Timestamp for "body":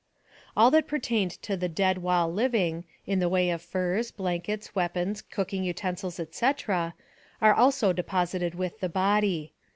8.89-9.53